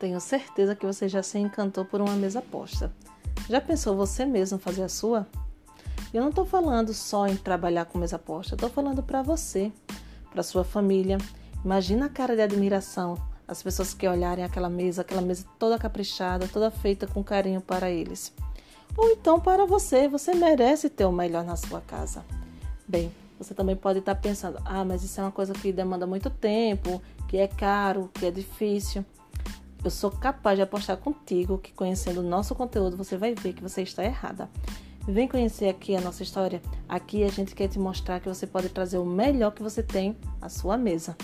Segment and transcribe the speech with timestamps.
[0.00, 2.90] Tenho certeza que você já se encantou por uma mesa posta.
[3.50, 5.26] Já pensou você mesmo fazer a sua?
[6.14, 9.70] Eu não estou falando só em trabalhar com mesa posta, estou falando para você,
[10.32, 11.18] para sua família.
[11.62, 16.48] Imagina a cara de admiração, as pessoas que olharem aquela mesa, aquela mesa toda caprichada,
[16.48, 18.32] toda feita com carinho para eles.
[18.96, 22.24] Ou então para você, você merece ter o melhor na sua casa.
[22.88, 26.30] Bem, você também pode estar pensando: ah, mas isso é uma coisa que demanda muito
[26.30, 29.04] tempo, que é caro, que é difícil.
[29.82, 33.62] Eu sou capaz de apostar contigo que conhecendo o nosso conteúdo você vai ver que
[33.62, 34.50] você está errada.
[35.08, 36.60] Vem conhecer aqui a nossa história.
[36.86, 40.16] Aqui a gente quer te mostrar que você pode trazer o melhor que você tem
[40.40, 41.16] à sua mesa.